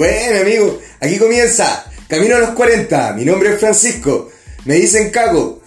Bueno, 0.00 0.40
amigo, 0.40 0.80
aquí 0.98 1.18
comienza 1.18 1.84
Camino 2.08 2.36
a 2.36 2.38
los 2.38 2.50
40. 2.52 3.12
Mi 3.12 3.26
nombre 3.26 3.50
es 3.50 3.60
Francisco. 3.60 4.30
Me 4.64 4.76
dicen 4.76 5.10
Caco. 5.10 5.60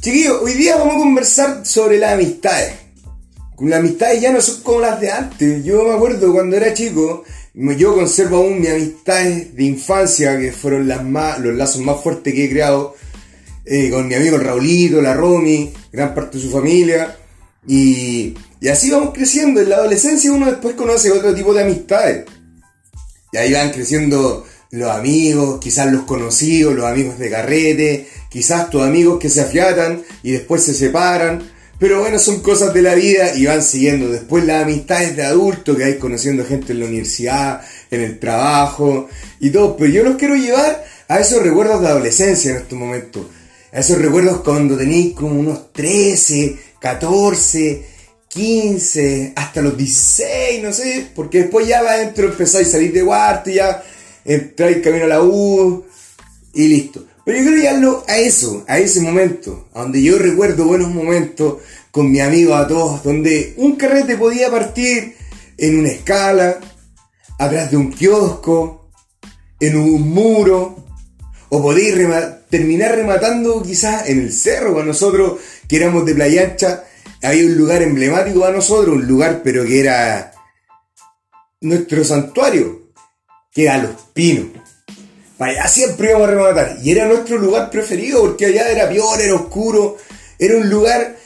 Chiquillos, 0.00 0.42
hoy 0.42 0.54
día 0.54 0.74
vamos 0.74 0.96
a 0.96 0.98
conversar 0.98 1.64
sobre 1.64 1.98
las 1.98 2.14
amistades. 2.14 2.72
Las 3.60 3.78
amistades 3.78 4.20
ya 4.20 4.32
no 4.32 4.40
son 4.40 4.64
como 4.64 4.80
las 4.80 5.00
de 5.00 5.08
antes. 5.08 5.64
Yo 5.64 5.84
me 5.84 5.94
acuerdo 5.94 6.32
cuando 6.32 6.56
era 6.56 6.74
chico, 6.74 7.22
yo 7.54 7.94
conservo 7.94 8.38
aún 8.38 8.60
mis 8.60 8.70
amistades 8.70 9.54
de 9.54 9.62
infancia, 9.62 10.36
que 10.36 10.50
fueron 10.50 10.88
las 10.88 11.04
más, 11.04 11.38
los 11.38 11.54
lazos 11.54 11.82
más 11.82 12.02
fuertes 12.02 12.34
que 12.34 12.46
he 12.46 12.50
creado 12.50 12.96
eh, 13.66 13.88
con 13.90 14.08
mi 14.08 14.16
amigo 14.16 14.36
Raulito, 14.36 15.00
la 15.00 15.14
Romy, 15.14 15.72
gran 15.92 16.12
parte 16.12 16.38
de 16.38 16.42
su 16.42 16.50
familia. 16.50 17.16
Y, 17.68 18.34
y 18.60 18.66
así 18.66 18.90
vamos 18.90 19.14
creciendo. 19.14 19.60
En 19.60 19.68
la 19.68 19.76
adolescencia 19.76 20.32
uno 20.32 20.46
después 20.46 20.74
conoce 20.74 21.12
otro 21.12 21.32
tipo 21.32 21.54
de 21.54 21.62
amistades. 21.62 22.24
Y 23.32 23.36
ahí 23.36 23.52
van 23.52 23.70
creciendo 23.70 24.46
los 24.70 24.90
amigos, 24.90 25.58
quizás 25.60 25.92
los 25.92 26.02
conocidos, 26.02 26.74
los 26.74 26.86
amigos 26.86 27.18
de 27.18 27.30
carrete, 27.30 28.08
quizás 28.28 28.70
tus 28.70 28.82
amigos 28.82 29.18
que 29.18 29.28
se 29.28 29.40
afiatan 29.40 30.02
y 30.22 30.32
después 30.32 30.64
se 30.64 30.74
separan. 30.74 31.42
Pero 31.78 32.00
bueno, 32.00 32.18
son 32.18 32.40
cosas 32.40 32.74
de 32.74 32.82
la 32.82 32.94
vida 32.94 33.34
y 33.34 33.46
van 33.46 33.62
siguiendo. 33.62 34.10
Después 34.10 34.44
las 34.44 34.64
amistades 34.64 35.16
de 35.16 35.24
adulto 35.24 35.76
que 35.76 35.84
hay 35.84 35.98
conociendo 35.98 36.44
gente 36.44 36.72
en 36.72 36.80
la 36.80 36.86
universidad, 36.86 37.62
en 37.90 38.02
el 38.02 38.18
trabajo 38.18 39.08
y 39.40 39.50
todo. 39.50 39.76
Pero 39.76 39.90
yo 39.90 40.02
los 40.04 40.16
quiero 40.16 40.36
llevar 40.36 40.84
a 41.08 41.18
esos 41.18 41.42
recuerdos 41.42 41.80
de 41.80 41.88
adolescencia 41.88 42.50
en 42.50 42.56
estos 42.58 42.78
momentos. 42.78 43.26
A 43.72 43.80
esos 43.80 43.98
recuerdos 43.98 44.42
cuando 44.42 44.76
tenéis 44.76 45.14
como 45.14 45.40
unos 45.40 45.72
13, 45.72 46.58
14, 46.80 47.86
15, 48.30 49.32
hasta 49.34 49.60
los 49.60 49.76
16, 49.76 50.62
no 50.62 50.72
sé, 50.72 51.10
porque 51.16 51.42
después 51.42 51.66
ya 51.66 51.82
va 51.82 51.92
adentro 51.92 52.26
empezáis 52.26 52.68
a 52.68 52.72
salir 52.72 52.92
de 52.92 53.04
cuarto 53.04 53.50
ya 53.50 53.82
entráis 54.24 54.78
camino 54.78 55.06
a 55.06 55.08
la 55.08 55.22
U 55.22 55.84
y 56.54 56.68
listo. 56.68 57.04
Pero 57.24 57.38
yo 57.38 57.44
quiero 57.44 57.56
llevarlo 57.58 58.04
a 58.06 58.18
eso, 58.18 58.64
a 58.68 58.78
ese 58.78 59.00
momento, 59.00 59.68
a 59.74 59.82
donde 59.82 60.00
yo 60.00 60.16
recuerdo 60.16 60.64
buenos 60.64 60.90
momentos 60.90 61.58
con 61.90 62.10
mi 62.10 62.20
amigo 62.20 62.54
a 62.54 62.68
todos, 62.68 63.02
donde 63.02 63.54
un 63.56 63.74
carrete 63.74 64.16
podía 64.16 64.48
partir 64.48 65.16
en 65.58 65.80
una 65.80 65.88
escala, 65.88 66.60
atrás 67.36 67.70
de 67.72 67.76
un 67.76 67.92
kiosco, 67.92 68.90
en 69.58 69.76
un 69.76 70.08
muro, 70.08 70.76
o 71.48 71.60
podéis 71.60 71.96
terminar 72.48 72.94
rematando 72.94 73.60
quizás 73.60 74.08
en 74.08 74.20
el 74.20 74.32
cerro 74.32 74.72
con 74.72 74.86
nosotros 74.86 75.40
que 75.66 75.76
éramos 75.76 76.06
de 76.06 76.14
Playa 76.14 76.42
Ancha 76.42 76.84
había 77.22 77.46
un 77.46 77.56
lugar 77.56 77.82
emblemático 77.82 78.40
para 78.40 78.54
nosotros, 78.54 78.96
un 78.96 79.06
lugar 79.06 79.40
pero 79.44 79.64
que 79.64 79.80
era 79.80 80.32
nuestro 81.60 82.04
santuario, 82.04 82.92
que 83.52 83.64
era 83.64 83.78
Los 83.78 83.96
Pinos. 84.14 84.46
Para 85.36 85.52
allá 85.52 85.68
siempre 85.68 86.10
íbamos 86.10 86.28
a 86.28 86.32
rematar. 86.32 86.76
Y 86.82 86.90
era 86.90 87.06
nuestro 87.06 87.38
lugar 87.38 87.70
preferido 87.70 88.20
porque 88.20 88.46
allá 88.46 88.70
era 88.70 88.88
peor, 88.88 89.20
era 89.20 89.34
oscuro. 89.34 89.96
Era 90.38 90.56
un 90.56 90.68
lugar 90.68 91.16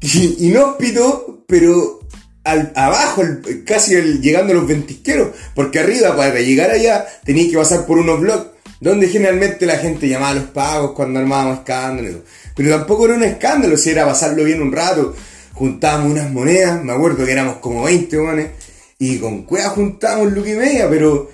inhóspito, 0.38 1.44
pero 1.46 2.00
al, 2.44 2.72
abajo, 2.74 3.22
casi 3.66 3.94
llegando 4.20 4.52
a 4.52 4.56
los 4.56 4.66
ventisqueros. 4.66 5.36
Porque 5.54 5.80
arriba, 5.80 6.16
para 6.16 6.40
llegar 6.40 6.70
allá, 6.70 7.06
tenías 7.24 7.50
que 7.50 7.58
pasar 7.58 7.84
por 7.84 7.98
unos 7.98 8.20
bloques 8.20 8.51
donde 8.82 9.06
generalmente 9.06 9.64
la 9.64 9.78
gente 9.78 10.08
llamaba 10.08 10.30
a 10.30 10.34
los 10.34 10.44
pagos 10.46 10.90
cuando 10.90 11.20
armábamos 11.20 11.58
escándalos. 11.58 12.16
Pero 12.56 12.76
tampoco 12.76 13.04
era 13.04 13.14
un 13.14 13.22
escándalo, 13.22 13.76
si 13.76 13.90
era 13.90 14.04
pasarlo 14.04 14.42
bien 14.42 14.60
un 14.60 14.72
rato. 14.72 15.14
Juntábamos 15.52 16.10
unas 16.10 16.28
monedas, 16.32 16.82
me 16.82 16.92
acuerdo 16.92 17.24
que 17.24 17.30
éramos 17.30 17.58
como 17.58 17.84
20 17.84 18.16
manes, 18.18 18.50
y 18.98 19.18
con 19.18 19.44
cuevas 19.44 19.74
juntábamos 19.74 20.32
lo 20.32 20.44
y 20.44 20.54
media, 20.54 20.90
pero 20.90 21.30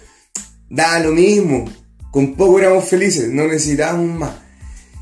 da 0.68 1.00
lo 1.00 1.12
mismo. 1.12 1.64
Con 2.10 2.34
poco 2.34 2.58
éramos 2.58 2.84
felices, 2.84 3.30
no 3.30 3.46
necesitábamos 3.46 4.18
más. 4.18 4.32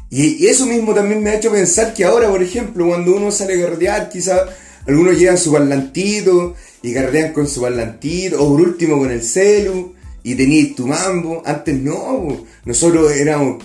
Y, 0.09 0.47
eso 0.47 0.67
mismo 0.67 0.95
también 0.95 1.25
me 1.25 1.31
ha 1.31 1.35
hecho 1.35 1.51
pensar 1.51 1.95
que 1.95 2.05
ahora, 2.05 2.29
por 2.31 2.45
ejemplo, 2.45 2.87
cuando 2.87 3.17
uno 3.17 3.33
sale 3.33 3.55
a 3.55 3.67
carretear, 3.67 4.09
quizás 4.09 4.43
algunos 4.87 5.19
llevan 5.19 5.37
su 5.37 5.51
parlantito 5.51 6.55
y 6.81 6.95
carretean 6.95 7.33
con 7.33 7.49
su 7.49 7.61
parlantito, 7.61 8.41
o 8.41 8.51
por 8.51 8.61
último 8.61 8.99
con 8.99 9.11
el 9.11 9.25
celu, 9.25 9.96
y 10.27 10.35
tenías 10.35 10.75
tu 10.75 10.89
mambo. 10.89 11.41
Antes 11.47 11.81
no, 11.81 12.45
nosotros 12.65 13.13
éramos 13.13 13.63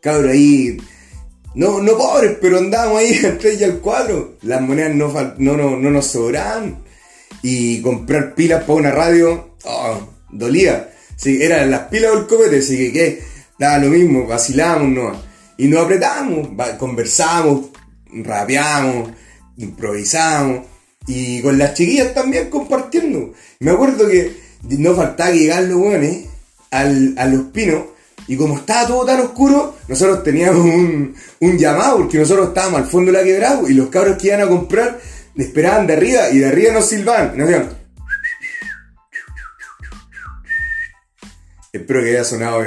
cabros 0.00 0.30
ahí 0.30 0.78
no, 1.54 1.80
no 1.80 1.96
pobres, 1.96 2.36
pero 2.40 2.58
andábamos 2.58 2.98
ahí 3.00 3.20
al 3.24 3.38
3 3.38 3.60
y 3.60 3.64
al 3.64 3.78
4. 3.80 4.38
Las 4.42 4.60
monedas 4.60 4.94
no, 4.94 5.12
no, 5.38 5.76
no, 5.76 5.90
nos 5.90 6.06
sobraban. 6.06 6.82
Y 7.42 7.80
comprar 7.82 8.34
pilas 8.34 8.62
para 8.62 8.74
una 8.74 8.90
radio, 8.92 9.56
oh, 9.64 10.08
dolía. 10.30 10.90
Sí, 11.16 11.42
eran 11.42 11.70
las 11.70 11.82
pilas 11.88 12.14
del 12.14 12.26
copete, 12.26 12.58
así 12.58 12.76
que 12.76 12.92
¿qué? 12.92 13.22
daba 13.58 13.78
lo 13.78 13.88
mismo, 13.88 14.26
vacilábamos, 14.26 14.88
¿no? 14.88 15.22
Y 15.58 15.66
nos 15.66 15.84
apretábamos, 15.84 16.48
conversamos, 16.78 17.66
rapeamos, 18.12 19.10
improvisamos. 19.56 20.66
Y 21.06 21.42
con 21.42 21.58
las 21.58 21.74
chiquillas 21.74 22.14
también 22.14 22.48
compartiendo. 22.48 23.34
Me 23.58 23.72
acuerdo 23.72 24.08
que 24.08 24.43
no 24.68 24.94
faltaba 24.94 25.30
que 25.30 25.38
llegar 25.38 25.64
los 25.64 25.78
buenos, 25.78 26.16
al, 26.70 27.14
a 27.16 27.26
los 27.26 27.44
pinos 27.46 27.84
y 28.26 28.36
como 28.36 28.56
estaba 28.56 28.86
todo 28.86 29.04
tan 29.04 29.20
oscuro, 29.20 29.76
nosotros 29.86 30.22
teníamos 30.22 30.64
un, 30.64 31.58
llamado, 31.58 31.98
porque 31.98 32.18
nosotros 32.18 32.48
estábamos 32.48 32.80
al 32.80 32.86
fondo 32.86 33.12
de 33.12 33.18
la 33.18 33.24
quebrada 33.24 33.60
y 33.68 33.74
los 33.74 33.88
cabros 33.88 34.16
que 34.16 34.28
iban 34.28 34.40
a 34.40 34.48
comprar 34.48 34.98
esperaban 35.36 35.86
de 35.86 35.92
arriba 35.92 36.30
y 36.30 36.38
de 36.38 36.46
arriba 36.46 36.72
nos 36.72 36.88
silbaban. 36.88 37.36
nos 37.36 37.48
decían. 37.48 37.68
Espero 41.72 42.02
que 42.02 42.10
haya 42.10 42.24
sonado 42.24 42.64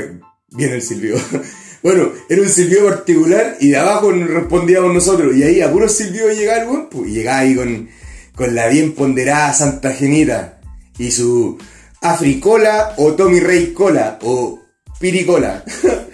bien 0.50 0.74
el 0.74 0.82
silbido. 0.82 1.20
bueno, 1.82 2.12
era 2.30 2.42
un 2.42 2.50
silbido 2.50 2.86
particular 2.86 3.58
y 3.60 3.70
de 3.70 3.78
abajo 3.78 4.12
respondíamos 4.12 4.94
nosotros. 4.94 5.36
Y 5.36 5.44
ahí 5.44 5.62
a 5.62 5.72
puro 5.72 5.90
silbido 5.90 6.30
llegaba 6.30 6.62
el 6.62 6.68
buen, 6.68 6.88
y 7.08 7.14
llegaba 7.14 7.40
ahí 7.40 7.56
con, 7.56 7.90
con 8.36 8.54
la 8.54 8.68
bien 8.68 8.94
ponderada 8.94 9.54
Santa 9.54 9.92
Genita 9.94 10.60
y 11.00 11.12
su 11.12 11.58
Africola 12.02 12.94
o 12.98 13.14
Tommy 13.14 13.40
Rey 13.40 13.74
Cola 13.74 14.20
o 14.24 14.60
piricola. 15.00 15.64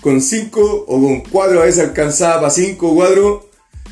con 0.00 0.20
5 0.20 0.84
o 0.88 1.00
con 1.00 1.20
4 1.20 1.60
a 1.60 1.64
veces 1.64 1.84
alcanzaba 1.84 2.40
para 2.40 2.50
5 2.50 2.94
cuadros 2.94 3.44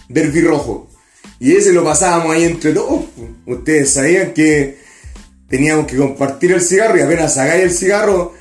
derby 0.09 0.41
rojo. 0.41 0.91
Y 1.39 1.55
ese 1.55 1.73
lo 1.73 1.85
pasábamos 1.85 2.35
ahí 2.35 2.45
entre 2.45 2.73
todos. 2.73 3.05
Ustedes 3.47 3.93
sabían 3.93 4.33
que 4.33 4.79
teníamos 5.49 5.87
que 5.87 5.97
compartir 5.97 6.53
el 6.53 6.61
cigarro 6.61 6.99
y 6.99 7.03
apenas 7.03 7.35
sacáis 7.35 7.63
el 7.63 7.71
cigarro, 7.71 8.35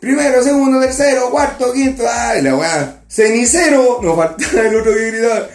primero, 0.00 0.42
segundo, 0.42 0.80
tercero, 0.80 1.30
cuarto, 1.30 1.72
quinto, 1.72 2.04
ay, 2.08 2.42
la 2.42 2.56
weá, 2.56 3.02
cenicero, 3.08 4.00
nos 4.02 4.16
faltaba 4.16 4.68
el 4.68 4.76
otro 4.76 4.92
que 4.92 5.10
gritaba. 5.10 5.48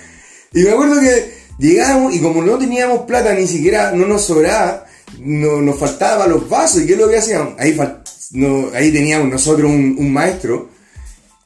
Y 0.54 0.64
me 0.64 0.72
acuerdo 0.72 1.02
que 1.02 1.34
llegamos 1.60 2.14
y 2.14 2.22
como 2.22 2.42
no 2.42 2.58
teníamos 2.58 3.02
plata, 3.02 3.34
ni 3.34 3.46
siquiera 3.46 3.92
no 3.92 4.06
nos 4.06 4.24
sobraba, 4.24 4.85
no, 5.20 5.62
nos 5.62 5.80
faltaba 5.80 6.28
los 6.28 6.48
vasos. 6.50 6.82
¿Y 6.82 6.88
qué 6.88 6.94
es 6.94 7.00
lo 7.00 7.10
que 7.10 7.18
hacíamos? 7.18 7.56
Ahí 7.60 7.74
no, 8.32 8.70
ahí 8.74 8.92
teníamos 8.92 9.30
nosotros 9.30 9.70
un, 9.70 10.14
maestro, 10.14 10.70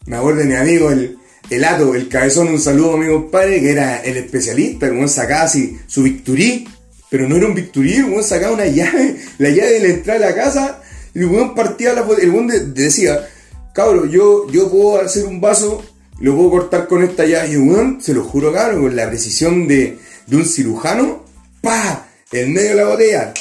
me 0.06 0.18
acuerdo 0.18 0.40
de 0.40 0.46
mi 0.46 0.56
amigo, 0.56 0.90
el, 0.92 1.18
el 1.50 1.64
Ato, 1.64 1.96
el 1.96 2.08
cabezón, 2.08 2.48
un 2.48 2.60
saludo 2.60 2.94
a 2.94 2.98
mi 2.98 3.08
compadre, 3.08 3.60
que 3.62 3.72
era 3.72 3.98
el 3.98 4.18
especialista, 4.18 4.88
el 4.88 5.10
sacaba 5.10 5.44
así 5.44 5.78
su 5.88 6.04
victurí, 6.04 6.68
pero 7.10 7.28
no 7.28 7.36
era 7.36 7.48
un 7.48 7.56
victurí, 7.56 7.96
el 7.96 8.24
sacaba 8.24 8.54
una 8.54 8.66
llave, 8.66 9.18
la 9.38 9.50
llave 9.50 9.72
de 9.72 9.80
la 9.80 9.88
entrada 9.88 10.20
de 10.20 10.26
la 10.26 10.36
casa, 10.36 10.82
y 11.14 11.20
el 11.20 11.54
partía 11.56 11.94
la 11.94 12.06
el 12.22 12.32
buen 12.32 12.74
decía, 12.74 13.28
cabrón, 13.74 14.10
yo, 14.10 14.50
yo 14.52 14.70
puedo 14.70 15.02
hacer 15.02 15.26
un 15.26 15.42
vaso, 15.42 15.84
lo 16.20 16.36
puedo 16.36 16.52
cortar 16.52 16.88
con 16.88 17.04
esta 17.04 17.26
llave, 17.26 17.50
y 17.50 17.54
el 17.54 18.02
se 18.02 18.14
lo 18.14 18.24
juro, 18.24 18.54
cabrón, 18.54 18.84
con 18.84 18.96
la 18.96 19.08
precisión 19.08 19.68
de, 19.68 19.98
de 20.28 20.36
un 20.36 20.46
cirujano, 20.46 21.26
pa, 21.62 22.08
en 22.32 22.54
medio 22.54 22.70
de 22.70 22.76
la 22.76 22.86
botella, 22.86 23.34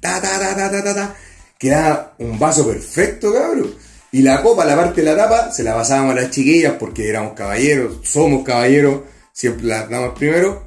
ta, 0.00 0.20
ta, 0.20 0.38
ta, 0.38 0.56
ta, 0.56 0.70
ta, 0.70 0.82
ta, 0.82 0.94
ta 0.94 1.16
quedaba 1.60 2.14
un 2.18 2.38
vaso 2.38 2.66
perfecto, 2.66 3.32
cabrón. 3.32 3.74
Y 4.12 4.22
la 4.22 4.42
copa, 4.42 4.64
la 4.64 4.74
parte 4.74 5.02
de 5.02 5.06
la 5.06 5.16
tapa, 5.16 5.52
se 5.52 5.62
la 5.62 5.74
pasábamos 5.74 6.16
a 6.16 6.22
las 6.22 6.30
chiquillas 6.30 6.74
porque 6.80 7.08
éramos 7.08 7.34
caballeros, 7.34 7.98
somos 8.02 8.44
caballeros, 8.44 9.02
siempre 9.32 9.66
las 9.66 9.88
damos 9.88 10.18
primero. 10.18 10.66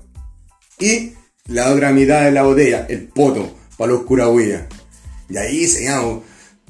Y 0.80 1.14
la 1.48 1.72
otra 1.72 1.92
mitad 1.92 2.24
de 2.24 2.32
la 2.32 2.44
botella, 2.44 2.86
el 2.88 3.08
poto, 3.08 3.54
para 3.76 3.92
los 3.92 4.04
curagüillas. 4.04 4.66
Y 5.30 5.38
ahí 5.38 5.68
seguíamos 5.68 6.22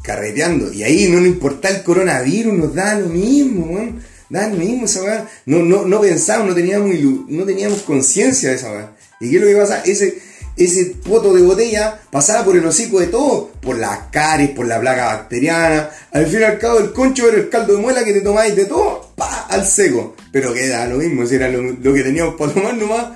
carreteando. 0.01 0.71
Y 0.71 0.83
ahí 0.83 1.09
no 1.09 1.19
nos 1.19 1.27
importaba 1.27 1.75
el 1.75 1.83
coronavirus, 1.83 2.53
nos 2.53 2.73
da 2.73 2.97
lo 2.97 3.07
mismo, 3.07 3.65
weón. 3.65 4.01
Da 4.29 4.47
lo 4.47 4.55
mismo 4.55 4.85
esa 4.85 5.03
weá. 5.03 5.29
No, 5.45 5.59
no, 5.59 5.85
no 5.85 5.99
pensábamos, 5.99 6.49
no 6.49 6.55
teníamos, 6.55 6.95
no 7.27 7.45
teníamos 7.45 7.81
conciencia 7.81 8.49
de 8.49 8.55
esa 8.55 8.71
weá. 8.71 8.95
¿Y 9.19 9.29
qué 9.29 9.35
es 9.35 9.41
lo 9.41 9.47
que 9.49 9.55
pasa? 9.55 9.83
Ese, 9.85 10.17
ese 10.55 10.95
poto 11.03 11.33
de 11.33 11.41
botella 11.41 11.99
pasaba 12.11 12.45
por 12.45 12.55
el 12.55 12.65
hocico 12.65 12.99
de 12.99 13.07
todo, 13.07 13.51
por 13.61 13.77
las 13.77 14.07
caries, 14.11 14.51
por 14.51 14.67
la 14.67 14.79
plaga 14.79 15.05
bacteriana. 15.05 15.89
Al 16.11 16.27
fin 16.27 16.41
y 16.41 16.43
al 16.43 16.59
cabo, 16.59 16.79
el 16.79 16.93
concho 16.93 17.27
era 17.27 17.37
el 17.37 17.49
caldo 17.49 17.75
de 17.75 17.81
muela 17.81 18.03
que 18.03 18.13
te 18.13 18.21
tomáis 18.21 18.55
de 18.55 18.65
todo, 18.65 19.13
pa, 19.15 19.47
al 19.49 19.65
seco. 19.65 20.15
Pero 20.31 20.53
queda 20.53 20.85
lo 20.85 20.97
mismo, 20.97 21.25
si 21.25 21.35
era 21.35 21.49
lo, 21.49 21.93
que 21.93 22.03
teníamos 22.03 22.35
para 22.35 22.53
tomar 22.53 22.75
nomás 22.75 23.07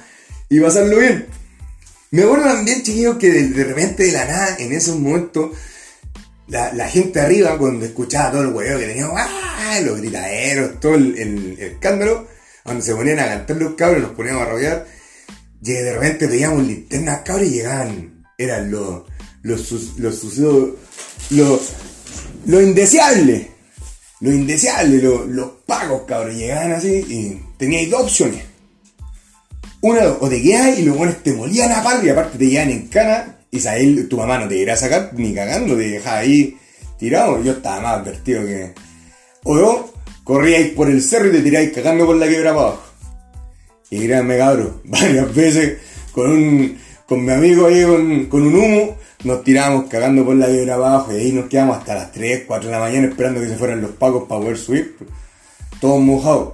y 0.50 0.60
pasarlo 0.60 0.98
bien. 0.98 1.28
Me 2.10 2.24
acuerdo 2.24 2.46
también, 2.46 2.84
chiquillos, 2.84 3.18
que 3.18 3.32
de, 3.32 3.64
repente 3.64 4.06
de 4.06 4.12
la 4.14 4.26
nada, 4.26 4.56
en 4.60 4.72
esos 4.72 4.98
momentos, 4.98 5.52
la, 6.48 6.88
gente 6.88 7.20
arriba, 7.20 7.58
cuando 7.58 7.86
escuchaba 7.86 8.32
todo 8.32 8.42
el 8.44 8.48
huevo 8.48 8.80
que 8.80 8.88
teníamos, 8.88 9.20
los 9.84 9.98
gritaderos, 9.98 10.80
todo 10.80 10.96
el, 10.96 11.58
escándalo, 11.60 12.28
cuando 12.64 12.84
se 12.84 12.96
ponían 12.96 13.20
a 13.20 13.28
cantar 13.28 13.58
los 13.58 13.76
cabros, 13.76 14.02
nos 14.02 14.12
poníamos 14.12 14.44
a 14.44 14.50
rodear, 14.50 14.88
de 15.62 15.94
repente 15.94 16.28
veíamos 16.28 16.66
linternas 16.66 17.22
cabros 17.26 17.48
y 17.48 17.52
llegaban, 17.52 18.26
eran 18.38 18.70
los, 18.72 19.04
los, 19.42 19.98
los 19.98 20.16
sucesos, 20.20 20.70
los, 21.32 21.62
lo 22.46 22.62
indeseable, 22.62 23.52
lo 24.22 24.32
indeseable, 24.32 25.02
lo- 25.02 25.26
los 25.26 25.50
pagos 25.66 26.04
cabros, 26.08 26.36
llegaban 26.36 26.72
así 26.74 26.88
y 27.08 27.42
teníais 27.58 27.90
dos 27.90 28.04
opciones. 28.04 28.44
Una, 29.82 30.08
o 30.20 30.28
te 30.28 30.42
quedas 30.42 30.80
y 30.80 30.84
los 30.84 30.98
buenos 30.98 31.22
te 31.24 31.34
molían 31.34 31.72
a 31.72 31.84
palo 31.84 32.04
y 32.06 32.10
aparte 32.10 32.38
te 32.38 32.48
llevan 32.48 32.72
en 32.72 32.88
cana 32.88 33.38
y 33.52 33.60
sabes, 33.60 34.10
tu 34.10 34.18
mamá 34.18 34.40
no 34.40 34.48
te 34.48 34.58
irá 34.58 34.74
a 34.74 34.78
sacar 34.78 35.12
ni 35.16 35.34
cagando, 35.34 35.76
te 35.78 35.88
dejaba 35.90 36.18
ahí 36.18 36.58
tirado. 36.98 37.42
Yo 37.44 37.54
estaba 37.54 37.80
más 37.82 38.00
advertido 38.00 38.44
que. 38.44 38.74
O 39.44 39.56
dos, 39.56 39.86
corríais 40.24 40.72
por 40.72 40.90
el 40.90 41.02
cerro 41.02 41.28
y 41.30 41.32
te 41.32 41.42
tiráis 41.42 41.72
cagando 41.72 42.06
por 42.06 42.16
la 42.18 42.28
quiebra 42.28 42.54
para 42.56 42.68
abajo. 42.68 42.84
Y 43.90 44.06
créanme 44.06 44.38
cabrón, 44.38 44.82
varias 44.84 45.34
veces 45.34 45.78
con 46.12 46.32
un. 46.32 46.78
con 47.06 47.24
mi 47.24 47.32
amigo 47.32 47.68
ahí 47.68 47.84
con, 48.30 48.42
un 48.42 48.56
humo, 48.56 48.98
nos 49.24 49.44
tirábamos 49.44 49.86
cagando 49.90 50.26
por 50.26 50.36
la 50.36 50.48
quiebra 50.48 50.76
abajo 50.76 51.14
y 51.14 51.18
ahí 51.18 51.32
nos 51.32 51.48
quedamos 51.48 51.78
hasta 51.78 51.96
las 51.96 52.12
3, 52.12 52.44
4 52.48 52.68
de 52.68 52.76
la 52.76 52.82
mañana 52.82 53.08
esperando 53.08 53.42
que 53.42 53.48
se 53.48 53.56
fueran 53.56 53.82
los 53.82 53.92
pacos 53.92 54.24
para 54.28 54.42
poder 54.42 54.58
subir. 54.58 54.96
Todos 55.80 56.02
mojados. 56.02 56.54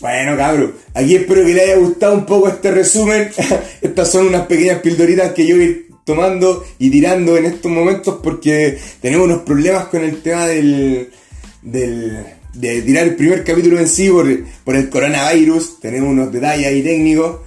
Bueno, 0.00 0.36
cabrón, 0.36 0.74
aquí 0.92 1.16
espero 1.16 1.44
que 1.44 1.54
les 1.54 1.62
haya 1.62 1.76
gustado 1.76 2.14
un 2.14 2.26
poco 2.26 2.48
este 2.48 2.70
resumen. 2.70 3.30
Estas 3.80 4.10
son 4.10 4.26
unas 4.26 4.46
pequeñas 4.46 4.80
pildoritas 4.80 5.32
que 5.32 5.46
yo 5.46 5.56
voy 5.56 5.86
tomando 6.04 6.64
y 6.78 6.90
tirando 6.90 7.36
en 7.36 7.46
estos 7.46 7.72
momentos 7.72 8.18
porque 8.22 8.78
tenemos 9.00 9.26
unos 9.26 9.42
problemas 9.42 9.86
con 9.86 10.04
el 10.04 10.20
tema 10.20 10.46
del, 10.46 11.10
del 11.62 12.18
de 12.54 12.82
tirar 12.82 13.04
el 13.04 13.16
primer 13.16 13.44
capítulo 13.44 13.78
en 13.78 13.88
sí 13.88 14.08
por, 14.08 14.76
el 14.76 14.90
coronavirus. 14.90 15.80
Tenemos 15.80 16.10
unos 16.10 16.32
detalles 16.32 16.66
ahí 16.66 16.82
técnicos. 16.82 17.40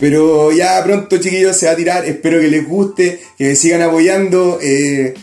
Pero 0.00 0.52
ya 0.52 0.82
pronto, 0.84 1.18
chiquillos, 1.18 1.56
se 1.56 1.66
va 1.66 1.72
a 1.72 1.76
tirar. 1.76 2.04
Espero 2.04 2.40
que 2.40 2.48
les 2.48 2.66
guste, 2.66 3.20
que 3.36 3.48
me 3.48 3.56
sigan 3.56 3.82
apoyando. 3.82 4.58
Eh, 4.62 5.14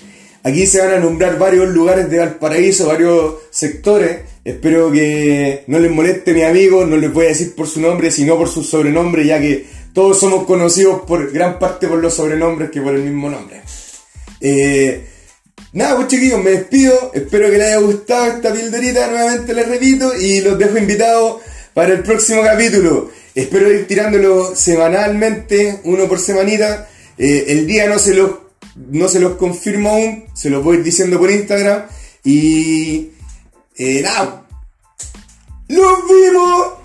aquí 0.43 0.65
se 0.67 0.79
van 0.79 0.93
a 0.93 0.99
nombrar 0.99 1.37
varios 1.39 1.69
lugares 1.69 2.09
de 2.09 2.19
Valparaíso, 2.19 2.87
varios 2.87 3.35
sectores. 3.51 4.19
Espero 4.43 4.91
que 4.91 5.63
no 5.67 5.79
les 5.79 5.91
moleste 5.91 6.33
mi 6.33 6.43
amigo, 6.43 6.85
no 6.85 6.97
les 6.97 7.11
voy 7.11 7.25
a 7.25 7.29
decir 7.29 7.55
por 7.55 7.67
su 7.67 7.81
nombre, 7.81 8.09
sino 8.09 8.37
por 8.37 8.47
su 8.47 8.63
sobrenombre, 8.63 9.25
ya 9.25 9.39
que 9.39 9.65
todos 9.93 10.19
somos 10.19 10.45
conocidos 10.45 11.01
por 11.07 11.31
gran 11.31 11.59
parte 11.59 11.87
por 11.87 11.99
los 11.99 12.13
sobrenombres 12.13 12.69
que 12.71 12.81
por 12.81 12.95
el 12.95 13.01
mismo 13.01 13.29
nombre. 13.29 13.61
Eh, 14.39 15.03
nada, 15.73 15.95
pues 15.95 16.07
chiquillos, 16.07 16.43
me 16.43 16.51
despido. 16.51 17.11
Espero 17.13 17.49
que 17.49 17.57
les 17.57 17.67
haya 17.67 17.77
gustado 17.77 18.25
esta 18.27 18.53
pildorita, 18.53 19.07
nuevamente 19.07 19.53
les 19.53 19.67
repito, 19.67 20.15
y 20.15 20.41
los 20.41 20.57
dejo 20.57 20.77
invitados 20.77 21.41
para 21.73 21.93
el 21.93 22.03
próximo 22.03 22.41
capítulo. 22.43 23.11
Espero 23.35 23.71
ir 23.71 23.87
tirándolo 23.87 24.55
semanalmente, 24.55 25.79
uno 25.83 26.07
por 26.07 26.19
semanita. 26.19 26.89
Eh, 27.17 27.45
el 27.49 27.67
día 27.67 27.87
no 27.87 27.99
se 27.99 28.13
los 28.13 28.31
no 28.75 29.09
se 29.09 29.19
los 29.19 29.35
confirmo 29.35 29.89
aún, 29.89 30.25
se 30.33 30.49
los 30.49 30.63
voy 30.63 30.75
a 30.75 30.79
ir 30.79 30.85
diciendo 30.85 31.19
por 31.19 31.29
Instagram. 31.29 31.83
Y 32.23 33.11
eh, 33.77 34.01
nada, 34.01 34.45
¡Nos 35.69 35.99
vimos! 36.07 36.78